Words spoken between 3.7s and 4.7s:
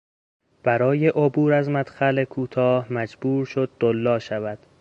دولا شود.